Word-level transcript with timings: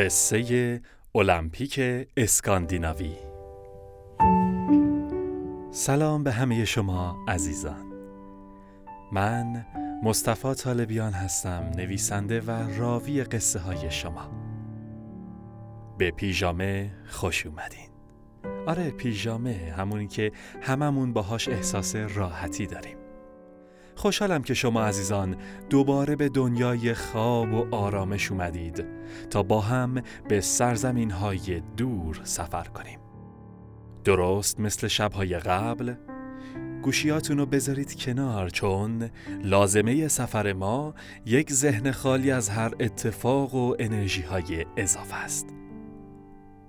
قصه 0.00 0.80
المپیک 1.14 1.80
اسکاندیناوی. 2.16 3.16
سلام 5.70 6.24
به 6.24 6.32
همه 6.32 6.64
شما 6.64 7.24
عزیزان. 7.28 7.92
من 9.12 9.66
مصطفی 10.02 10.54
طالبیان 10.54 11.12
هستم 11.12 11.70
نویسنده 11.76 12.40
و 12.40 12.50
راوی 12.50 13.24
قصه 13.24 13.58
های 13.58 13.90
شما. 13.90 14.30
به 15.98 16.10
پیژامه 16.10 16.90
خوش 17.08 17.46
اومدین. 17.46 17.90
آره 18.66 18.90
پیژامه 18.90 19.74
همونی 19.76 20.08
که 20.08 20.32
هممون 20.62 21.12
باهاش 21.12 21.48
احساس 21.48 21.96
راحتی 21.96 22.66
داریم. 22.66 22.99
خوشحالم 24.00 24.42
که 24.42 24.54
شما 24.54 24.82
عزیزان 24.82 25.36
دوباره 25.70 26.16
به 26.16 26.28
دنیای 26.28 26.94
خواب 26.94 27.52
و 27.52 27.74
آرامش 27.74 28.32
اومدید 28.32 28.84
تا 29.30 29.42
با 29.42 29.60
هم 29.60 30.02
به 30.28 30.40
سرزمین 30.40 31.10
های 31.10 31.62
دور 31.76 32.20
سفر 32.24 32.64
کنیم. 32.64 32.98
درست 34.04 34.60
مثل 34.60 34.88
شبهای 34.88 35.38
قبل؟ 35.38 35.94
گوشیاتون 36.82 37.38
رو 37.38 37.46
بذارید 37.46 37.98
کنار 37.98 38.48
چون 38.48 39.10
لازمه 39.44 40.08
سفر 40.08 40.52
ما 40.52 40.94
یک 41.26 41.52
ذهن 41.52 41.90
خالی 41.90 42.30
از 42.30 42.48
هر 42.48 42.74
اتفاق 42.80 43.54
و 43.54 43.74
انرژی 43.78 44.22
های 44.22 44.66
اضافه 44.76 45.16
است. 45.16 45.46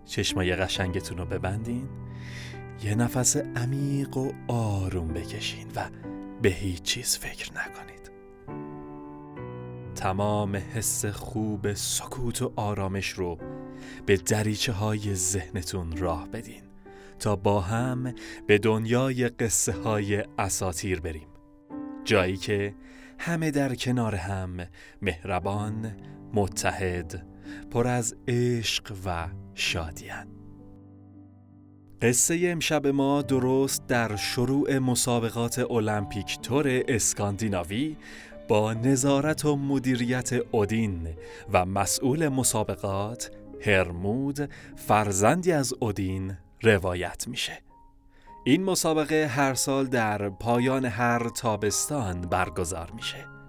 چشمای 0.06 0.56
قشنگتون 0.56 1.18
رو 1.18 1.26
ببندین 1.26 1.90
یه 2.84 2.96
نفس 2.96 3.38
عمیق 3.38 4.18
و 4.18 4.32
آروم 4.48 5.08
بکشین 5.08 5.68
و 5.76 5.90
به 6.42 6.50
هیچ 6.50 6.82
چیز 6.82 7.18
فکر 7.18 7.52
نکنید. 7.54 8.12
تمام 9.96 10.56
حس 10.56 11.06
خوب 11.06 11.74
سکوت 11.74 12.42
و 12.42 12.54
آرامش 12.56 13.10
رو 13.10 13.38
به 14.06 14.18
دریچه 14.18 14.72
های 14.74 15.16
ذهنتون 15.16 15.98
راه 15.98 16.28
بدین 16.28 16.64
تا 17.20 17.36
با 17.36 17.62
هم 17.62 18.14
به 18.48 18.58
دنیای 18.58 19.30
قصه 19.30 19.72
های 19.72 20.24
اساتیر 20.40 21.00
بریم. 21.00 21.28
جایی 22.04 22.38
که 22.38 22.76
همه 23.20 23.52
در 23.52 23.76
کنار 23.76 24.16
هم 24.16 24.68
مهربان، 25.02 25.96
متحد، 26.34 27.28
پر 27.72 27.88
از 27.88 28.16
عشق 28.28 28.94
و 29.06 29.28
شادیان 29.56 30.41
قصه 32.02 32.40
امشب 32.44 32.88
ما 32.88 33.22
درست 33.22 33.88
در 33.88 34.16
شروع 34.16 34.80
مسابقات 34.80 35.60
المپیک 35.60 36.40
تور 36.42 36.84
اسکاندیناوی 36.88 37.98
با 38.48 38.74
نظارت 38.74 39.46
و 39.46 39.56
مدیریت 39.56 40.30
اودین 40.52 41.08
و 41.54 41.66
مسئول 41.66 42.28
مسابقات 42.28 43.32
هرمود 43.62 44.50
فرزندی 44.76 45.52
از 45.52 45.74
اودین 45.80 46.38
روایت 46.62 47.28
میشه. 47.28 47.62
این 48.44 48.64
مسابقه 48.64 49.28
هر 49.28 49.54
سال 49.54 49.86
در 49.86 50.30
پایان 50.30 50.86
هر 50.86 51.30
تابستان 51.30 52.22
برگزار 52.22 52.92
میشه. 52.92 53.41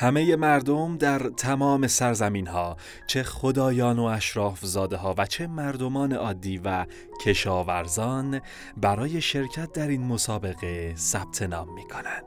همه 0.00 0.36
مردم 0.36 0.96
در 0.96 1.18
تمام 1.18 1.86
سرزمین 1.86 2.46
ها 2.46 2.76
چه 3.06 3.22
خدایان 3.22 3.98
و 3.98 4.02
اشراف 4.02 4.64
زاده 4.64 4.96
ها 4.96 5.14
و 5.18 5.26
چه 5.26 5.46
مردمان 5.46 6.12
عادی 6.12 6.58
و 6.58 6.86
کشاورزان 7.20 8.40
برای 8.76 9.20
شرکت 9.20 9.72
در 9.72 9.88
این 9.88 10.02
مسابقه 10.02 10.94
ثبت 10.96 11.42
نام 11.42 11.74
می 11.74 11.84
کنند. 11.84 12.24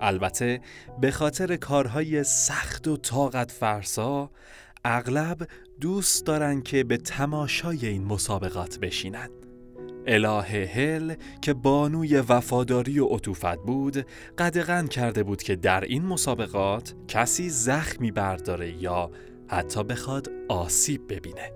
البته 0.00 0.60
به 1.00 1.10
خاطر 1.10 1.56
کارهای 1.56 2.24
سخت 2.24 2.88
و 2.88 2.96
طاقت 2.96 3.50
فرسا 3.50 4.30
اغلب 4.84 5.48
دوست 5.80 6.26
دارن 6.26 6.62
که 6.62 6.84
به 6.84 6.96
تماشای 6.96 7.86
این 7.86 8.04
مسابقات 8.04 8.78
بشینند. 8.78 9.47
اله 10.08 10.42
هل 10.66 11.14
که 11.42 11.54
بانوی 11.54 12.16
وفاداری 12.16 12.98
و 12.98 13.06
عطوفت 13.06 13.58
بود 13.58 14.06
قدغن 14.38 14.86
کرده 14.86 15.22
بود 15.22 15.42
که 15.42 15.56
در 15.56 15.80
این 15.80 16.04
مسابقات 16.04 16.94
کسی 17.08 17.50
زخمی 17.50 18.10
برداره 18.10 18.82
یا 18.82 19.10
حتی 19.48 19.84
بخواد 19.84 20.30
آسیب 20.48 21.14
ببینه 21.14 21.52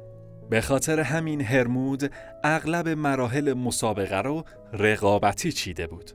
به 0.51 0.61
خاطر 0.61 1.01
همین 1.01 1.41
هرمود 1.41 2.13
اغلب 2.45 2.89
مراحل 2.89 3.53
مسابقه 3.53 4.21
رو 4.21 4.45
رقابتی 4.73 5.53
چیده 5.53 5.87
بود 5.87 6.11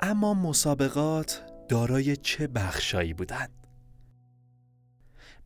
اما 0.00 0.34
مسابقات 0.34 1.42
دارای 1.68 2.16
چه 2.16 2.46
بخشایی 2.46 3.14
بودند؟ 3.14 3.50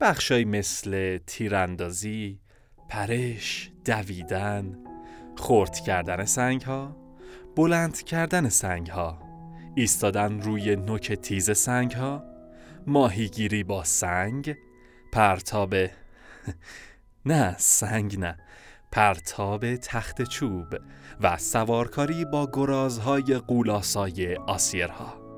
بخشایی 0.01 0.45
مثل 0.45 1.19
تیراندازی، 1.27 2.41
پرش، 2.89 3.71
دویدن، 3.85 4.88
خورد 5.39 5.81
کردن 5.81 6.25
سنگ 6.25 6.63
ها 6.63 6.97
بلند 7.57 8.03
کردن 8.03 8.49
سنگ 8.49 8.87
ها 8.87 9.19
ایستادن 9.75 10.41
روی 10.41 10.77
نوک 10.77 11.13
تیز 11.13 11.51
سنگ 11.51 11.93
ها 11.93 12.25
ماهیگیری 12.87 13.65
با 13.65 13.85
سنگ 13.85 14.57
پرتاب 15.13 15.75
نه 17.27 17.57
سنگ 17.59 18.19
نه 18.19 18.37
پرتاب 18.93 19.77
تخت 19.77 20.23
چوب 20.23 20.67
و 21.21 21.37
سوارکاری 21.37 22.25
با 22.25 22.49
گرازهای 22.53 23.39
قولاسای 23.39 24.37
آسیرها. 24.37 25.29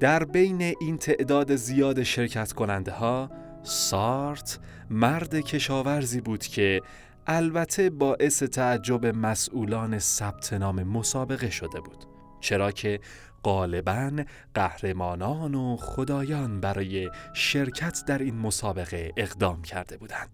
در 0.00 0.24
بین 0.24 0.62
این 0.80 0.96
تعداد 0.96 1.56
زیاد 1.56 2.02
شرکت 2.02 2.52
کننده 2.52 2.92
ها 2.92 3.30
سارت 3.62 4.58
مرد 4.90 5.34
کشاورزی 5.34 6.20
بود 6.20 6.42
که 6.42 6.80
البته 7.26 7.90
باعث 7.90 8.42
تعجب 8.42 9.06
مسئولان 9.06 9.98
ثبت 9.98 10.52
نام 10.52 10.82
مسابقه 10.82 11.50
شده 11.50 11.80
بود 11.80 12.04
چرا 12.40 12.70
که 12.70 13.00
غالبا 13.44 14.24
قهرمانان 14.54 15.54
و 15.54 15.76
خدایان 15.76 16.60
برای 16.60 17.10
شرکت 17.34 18.04
در 18.06 18.18
این 18.18 18.38
مسابقه 18.38 19.12
اقدام 19.16 19.62
کرده 19.62 19.96
بودند. 19.96 20.30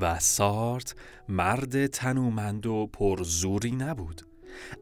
و 0.00 0.18
سارت 0.18 0.94
مرد 1.28 1.86
تنومند 1.86 2.66
و 2.66 2.86
پرزوری 2.86 3.70
نبود 3.70 4.22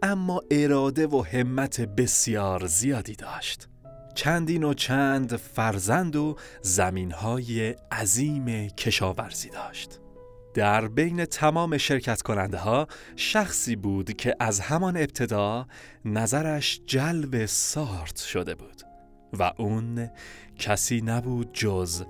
اما 0.03 0.43
اراده 0.51 1.07
و 1.07 1.23
همت 1.23 1.81
بسیار 1.81 2.67
زیادی 2.67 3.15
داشت. 3.17 3.69
چندین 4.15 4.65
و 4.65 4.75
چند 4.75 5.37
فرزند 5.37 6.17
و 6.17 6.37
زمینهای 6.63 7.75
عظیم 7.93 8.69
کشاورزی 8.69 9.51
داشت. 9.51 10.01
در 10.55 10.89
بین 10.89 11.25
تمام 11.25 11.79
شرکت 11.79 12.23
کننده 12.23 12.59
ها 12.59 12.87
شخصی 13.17 13.77
بود 13.77 14.13
که 14.13 14.37
از 14.41 14.61
همان 14.61 14.97
ابتدا 14.97 15.67
نظرش 16.05 16.81
جلب 16.87 17.47
سارت 17.47 18.17
شده 18.17 18.55
بود 18.55 18.83
و 19.39 19.53
اون 19.57 20.11
کسی 20.59 21.01
نبود 21.01 21.53
جز 21.53 22.05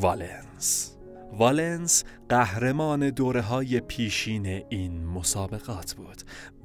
والنس. 0.00 0.99
والنس 1.32 2.04
قهرمان 2.28 3.10
دوره 3.10 3.40
های 3.40 3.80
پیشین 3.80 4.46
این 4.68 5.04
مسابقات 5.06 5.94
بود 5.94 6.22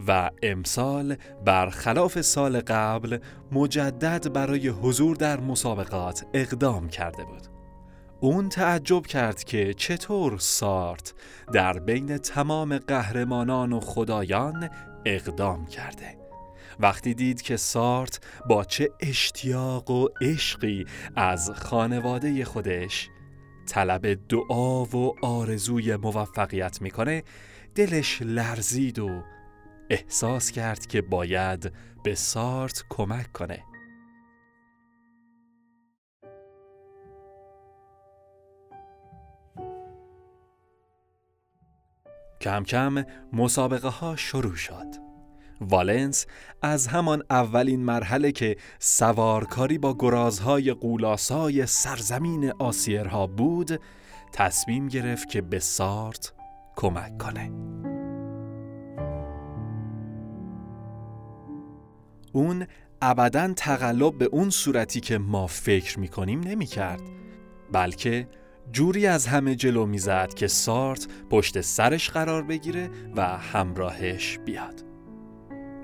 و 0.08 0.32
امسال 0.44 1.16
برخلاف 1.46 2.22
سال 2.22 2.60
قبل 2.60 3.18
مجدد 3.52 4.34
برای 4.34 4.68
حضور 4.68 5.16
در 5.16 5.40
مسابقات 5.40 6.26
اقدام 6.34 6.90
کرده 6.90 7.24
بود. 7.24 7.48
اون 8.20 8.50
تعجب 8.50 9.06
کرد 9.06 9.44
که 9.44 9.74
چطور 9.74 10.38
سارت 10.38 11.14
در 11.54 11.80
بین 11.80 12.18
تمام 12.18 12.78
قهرمانان 12.78 13.74
و 13.74 13.80
خدایان 13.80 14.70
اقدام 15.06 15.66
کرده. 15.66 16.18
وقتی 16.80 17.14
دید 17.14 17.42
که 17.42 17.58
سارت 17.58 18.20
با 18.50 18.64
چه 18.64 18.90
اشتیاق 19.00 19.92
و 19.92 20.08
عشقی 20.22 20.86
از 21.16 21.52
خانواده 21.52 22.46
خودش 22.46 23.10
طلب 23.66 24.28
دعا 24.28 24.86
و 24.86 25.16
آرزوی 25.26 25.96
موفقیت 25.96 26.82
می‌کنه 26.82 27.24
دلش 27.76 28.22
لرزید 28.22 29.00
و 29.00 29.24
احساس 29.90 30.52
کرد 30.52 30.86
که 30.86 31.02
باید 31.02 31.72
به 32.04 32.16
سارت 32.16 32.84
کمک 32.90 33.32
کنه. 33.32 33.64
کم 42.42 42.64
کم 42.64 43.06
مسابقه 43.34 43.88
ها 43.88 44.16
شروع 44.16 44.56
شد. 44.56 45.05
والنس 45.62 46.26
از 46.62 46.88
همان 46.88 47.24
اولین 47.30 47.80
مرحله 47.80 48.32
که 48.32 48.58
سوارکاری 48.80 49.78
با 49.78 49.96
گرازهای 50.00 50.74
قولاسای 50.74 51.66
سرزمین 51.66 52.52
آسیرها 52.52 53.28
بود 53.28 53.80
تصمیم 54.34 54.88
گرفت 54.88 55.30
که 55.30 55.42
به 55.42 55.60
سارت 55.60 56.34
کمک 56.76 57.18
کنه. 57.18 57.52
اون 62.34 62.68
ابدا 63.02 63.54
تقلب 63.54 64.18
به 64.18 64.26
اون 64.26 64.50
صورتی 64.50 65.00
که 65.00 65.18
ما 65.18 65.48
فکر 65.48 66.00
می‌کنیم 66.00 66.40
نمی‌کرد 66.40 67.02
بلکه 67.72 68.28
جوری 68.72 69.08
از 69.08 69.28
همه 69.28 69.56
جلو 69.56 69.86
می‌زد 69.86 70.34
که 70.34 70.48
سارت 70.48 71.08
پشت 71.30 71.62
سرش 71.62 72.10
قرار 72.10 72.44
بگیره 72.44 72.90
و 73.16 73.38
همراهش 73.38 74.40
بیاد. 74.46 74.95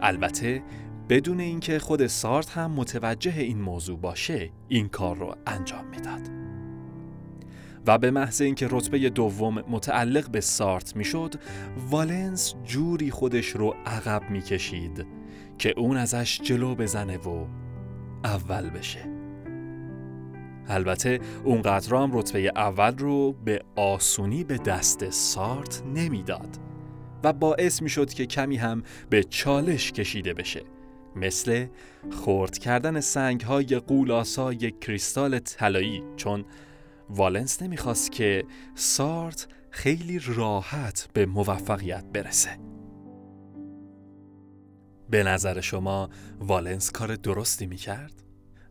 البته 0.01 0.63
بدون 1.09 1.39
اینکه 1.39 1.79
خود 1.79 2.07
سارت 2.07 2.49
هم 2.49 2.71
متوجه 2.71 3.41
این 3.41 3.61
موضوع 3.61 3.97
باشه 3.97 4.49
این 4.67 4.87
کار 4.87 5.17
رو 5.17 5.35
انجام 5.47 5.85
می‌داد. 5.87 6.29
و 7.87 7.97
به 7.97 8.11
محض 8.11 8.41
اینکه 8.41 8.67
رتبه 8.71 9.09
دوم 9.09 9.61
متعلق 9.69 10.29
به 10.29 10.41
سارت 10.41 10.95
می‌شد 10.95 11.35
والنس 11.89 12.55
جوری 12.63 13.11
خودش 13.11 13.47
رو 13.47 13.75
عقب 13.85 14.29
می‌کشید 14.29 15.05
که 15.57 15.73
اون 15.77 15.97
ازش 15.97 16.41
جلو 16.43 16.75
بزنه 16.75 17.17
و 17.17 17.45
اول 18.23 18.69
بشه. 18.69 18.99
البته 20.67 21.19
اونقدر 21.43 21.95
هم 21.95 22.09
رتبه 22.13 22.51
اول 22.55 22.97
رو 22.97 23.33
به 23.33 23.63
آسونی 23.75 24.43
به 24.43 24.57
دست 24.57 25.09
سارت 25.09 25.83
نمی‌داد. 25.95 26.70
و 27.23 27.33
باعث 27.33 27.81
می‌شد 27.81 28.13
که 28.13 28.25
کمی 28.25 28.57
هم 28.57 28.83
به 29.09 29.23
چالش 29.23 29.91
کشیده 29.91 30.33
بشه 30.33 30.61
مثل 31.15 31.67
خورد 32.11 32.57
کردن 32.57 32.99
سنگ 32.99 33.41
های 33.41 33.65
قولاسای 33.65 34.71
کریستال 34.71 35.39
طلایی 35.39 36.03
چون 36.15 36.45
والنس 37.09 37.61
نمی‌خواست 37.61 38.11
که 38.11 38.43
سارت 38.75 39.47
خیلی 39.69 40.19
راحت 40.35 41.09
به 41.13 41.25
موفقیت 41.25 42.05
برسه 42.13 42.49
به 45.09 45.23
نظر 45.23 45.61
شما 45.61 46.09
والنس 46.39 46.91
کار 46.91 47.15
درستی 47.15 47.67
می‌کرد؟ 47.67 48.13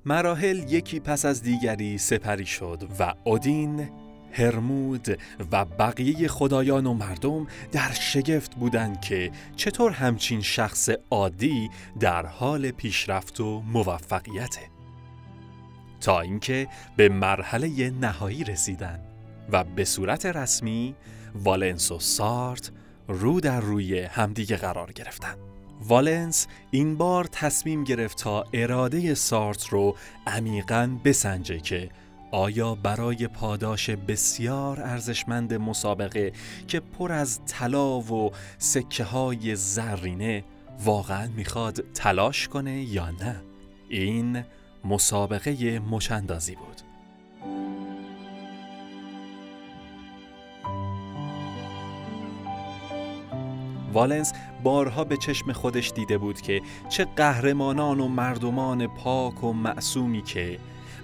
مراحل 0.05 0.73
یکی 0.73 1.01
پس 1.01 1.25
از 1.25 1.43
دیگری 1.43 1.99
سپری 1.99 2.47
شد 2.47 2.89
و 2.99 3.15
اودین 3.25 3.91
هرمود 4.33 5.19
و 5.53 5.65
بقیه 5.65 6.29
خدایان 6.29 6.87
و 6.87 6.95
مردم 6.95 7.47
در 7.73 7.93
شگفت 7.93 8.55
بودند 8.55 9.01
که 9.01 9.31
چطور 9.57 9.93
همچین 9.93 10.43
شخص 10.43 10.89
عادی 11.11 11.71
در 12.01 12.27
حال 12.27 12.71
پیشرفت 12.71 13.41
و 13.41 13.61
موفقیته. 13.61 14.61
تا 16.01 16.21
اینکه 16.21 16.69
به 16.97 17.09
مرحله 17.09 17.91
نهایی 17.91 18.45
رسیدن 18.45 19.01
و 19.53 19.65
به 19.65 19.85
صورت 19.85 20.27
رسمی 20.27 20.95
والنس 21.35 21.93
و 21.93 21.99
سارت 21.99 22.71
رو 23.09 23.41
در 23.41 23.61
روی 23.61 24.01
همدیگه 24.01 24.57
قرار 24.57 24.93
گرفتن 24.93 25.35
والنس 25.89 26.47
این 26.71 26.97
بار 26.97 27.25
تصمیم 27.25 27.85
گرفت 27.85 28.19
تا 28.19 28.45
اراده 28.53 29.15
سارت 29.15 29.69
رو 29.69 29.97
عمیقا 30.27 30.99
بسنجه 31.05 31.61
که 31.61 31.91
آیا 32.33 32.75
برای 32.75 33.27
پاداش 33.27 33.91
بسیار 33.91 34.81
ارزشمند 34.81 35.55
مسابقه 35.55 36.33
که 36.69 36.81
پر 36.81 37.13
از 37.13 37.41
طلا 37.47 38.01
و 38.01 38.31
سکه 38.59 39.05
های 39.05 39.57
زرینه 39.57 40.45
واقعا 40.85 41.29
می‌خواد 41.37 41.85
تلاش 41.95 42.49
کنه 42.49 42.83
یا 42.83 43.11
نه؟ 43.11 43.43
این 43.89 44.45
مسابقه 44.85 45.79
مچندازی 45.79 46.55
بود. 46.55 46.81
والنس 53.93 54.33
بارها 54.63 55.05
به 55.05 55.17
چشم 55.17 55.53
خودش 55.53 55.93
دیده 55.95 56.19
بود 56.19 56.41
که 56.41 56.63
چه 56.89 57.05
قهرمانان 57.05 58.01
و 58.01 58.09
مردمان 58.09 58.87
پاک 58.87 59.45
و 59.45 59.53
معصومی 59.53 60.23
که 60.23 60.59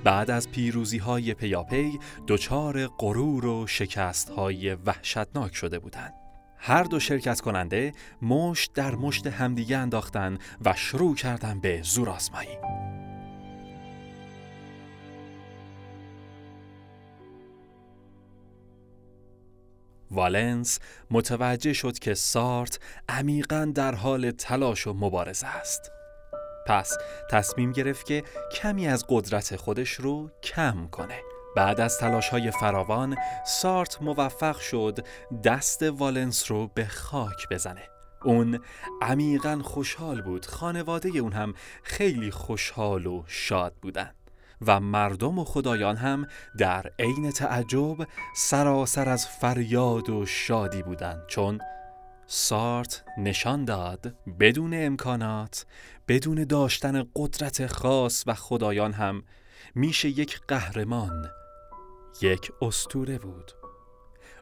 بعد 0.06 0.31
از 0.31 0.50
پیروزی 0.50 0.99
های 0.99 1.35
پیاپی 1.35 1.99
دچار 2.26 2.87
غرور 2.87 3.47
و 3.47 3.67
شکست 3.67 4.31
های 4.31 4.75
وحشتناک 4.75 5.55
شده 5.55 5.79
بودند. 5.79 6.14
هر 6.56 6.82
دو 6.82 7.00
شرکت 7.00 7.41
کننده 7.41 7.93
مشت 8.23 8.73
در 8.73 8.94
مشت 8.94 9.26
همدیگه 9.26 9.76
انداختن 9.76 10.38
و 10.64 10.75
شروع 10.76 11.14
کردن 11.14 11.61
به 11.61 11.82
زور 11.82 12.08
آزمایی. 12.11 12.58
والنس 20.11 20.79
متوجه 21.11 21.73
شد 21.73 21.99
که 21.99 22.14
سارت 22.14 22.79
عمیقا 23.08 23.73
در 23.75 23.94
حال 23.94 24.31
تلاش 24.31 24.87
و 24.87 24.93
مبارزه 24.93 25.47
است. 25.47 25.95
پس 26.66 26.96
تصمیم 27.30 27.72
گرفت 27.72 28.06
که 28.06 28.22
کمی 28.52 28.86
از 28.88 29.04
قدرت 29.08 29.56
خودش 29.56 29.92
رو 29.92 30.30
کم 30.42 30.88
کنه. 30.90 31.20
بعد 31.56 31.80
از 31.80 31.98
تلاش 31.98 32.28
های 32.28 32.50
فراوان 32.50 33.16
سارت 33.46 34.02
موفق 34.02 34.58
شد 34.58 35.06
دست 35.44 35.82
والنس 35.82 36.50
رو 36.50 36.70
به 36.74 36.86
خاک 36.86 37.48
بزنه. 37.50 37.82
اون 38.24 38.60
عمیقا 39.02 39.60
خوشحال 39.64 40.22
بود 40.22 40.46
خانواده 40.46 41.08
اون 41.08 41.32
هم 41.32 41.54
خیلی 41.82 42.30
خوشحال 42.30 43.06
و 43.06 43.22
شاد 43.26 43.74
بودن 43.82 44.10
و 44.66 44.80
مردم 44.80 45.38
و 45.38 45.44
خدایان 45.44 45.96
هم 45.96 46.26
در 46.58 46.92
عین 46.98 47.30
تعجب 47.30 47.96
سراسر 48.36 49.08
از 49.08 49.28
فریاد 49.28 50.10
و 50.10 50.26
شادی 50.26 50.82
بودند 50.82 51.26
چون 51.26 51.60
سارت 52.26 53.05
نشان 53.19 53.64
داد 53.64 54.14
بدون 54.40 54.70
امکانات 54.75 55.67
بدون 56.08 56.44
داشتن 56.44 57.05
قدرت 57.17 57.67
خاص 57.67 58.25
و 58.26 58.34
خدایان 58.34 58.93
هم 58.93 59.23
میشه 59.75 60.08
یک 60.08 60.40
قهرمان 60.49 61.26
یک 62.23 62.52
استوره 62.62 63.19
بود 63.19 63.52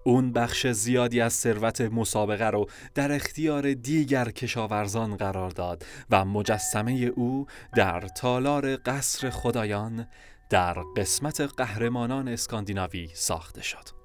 اون 0.04 0.32
بخش 0.32 0.66
زیادی 0.66 1.20
از 1.20 1.32
ثروت 1.32 1.80
مسابقه 1.80 2.50
رو 2.50 2.66
در 2.94 3.12
اختیار 3.12 3.72
دیگر 3.72 4.30
کشاورزان 4.30 5.16
قرار 5.16 5.50
داد 5.50 5.86
و 6.10 6.24
مجسمه 6.24 6.92
او 6.92 7.46
در 7.76 8.00
تالار 8.00 8.76
قصر 8.76 9.30
خدایان 9.30 10.06
در 10.50 10.74
قسمت 10.96 11.40
قهرمانان 11.40 12.28
اسکاندیناوی 12.28 13.10
ساخته 13.14 13.62
شد. 13.62 14.03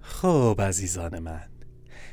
خب 0.00 0.60
عزیزان 0.60 1.18
من 1.18 1.48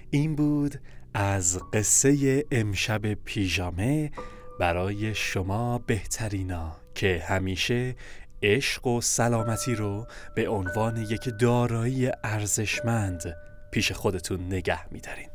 این 0.09 0.35
بود 0.35 0.81
از 1.13 1.59
قصه 1.73 2.45
امشب 2.51 3.13
پیژامه 3.13 4.11
برای 4.59 5.15
شما 5.15 5.77
بهترینا 5.77 6.75
که 6.95 7.23
همیشه 7.27 7.95
عشق 8.43 8.87
و 8.87 9.01
سلامتی 9.01 9.75
رو 9.75 10.07
به 10.35 10.49
عنوان 10.49 10.97
یک 10.97 11.29
دارایی 11.39 12.11
ارزشمند 12.23 13.35
پیش 13.71 13.91
خودتون 13.91 14.47
نگه 14.47 14.93
میدارین. 14.93 15.29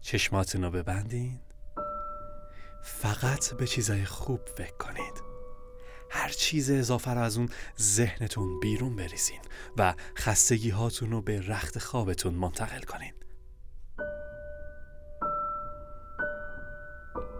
چشماتون 0.00 0.64
رو 0.64 0.70
ببندین. 0.70 1.40
فقط 2.86 3.54
به 3.54 3.66
چیزای 3.66 4.04
خوب 4.04 4.40
فکر 4.56 4.76
کنید. 4.76 5.22
هر 6.10 6.28
چیز 6.28 6.70
اضافه 6.70 7.10
رو 7.10 7.20
از 7.20 7.36
اون 7.36 7.48
ذهنتون 7.80 8.60
بیرون 8.60 8.96
بریزین 8.96 9.40
و 9.76 9.94
خستگی 10.16 10.70
هاتون 10.70 11.10
رو 11.10 11.22
به 11.22 11.40
رخت 11.40 11.78
خوابتون 11.78 12.34
منتقل 12.34 12.80
کنین. 12.80 13.12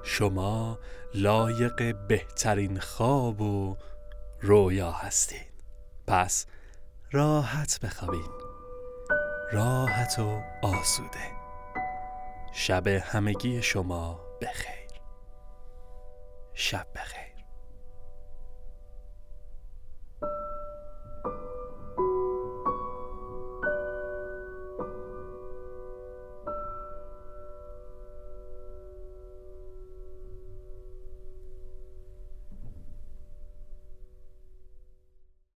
شما 0.03 0.79
لایق 1.15 1.97
بهترین 2.09 2.81
خواب 2.81 3.41
و 3.41 3.77
رویا 4.41 4.93
هستین. 4.93 5.47
پس 6.07 6.47
راحت 7.13 7.81
بخوابین. 7.81 8.31
راحت 9.53 10.19
و 10.19 10.43
آسوده. 10.63 11.33
شب 12.53 12.87
همگی 12.87 13.63
شما 13.63 14.21
بخیر. 14.43 14.86
شب 16.59 16.87
بخیر 16.95 17.26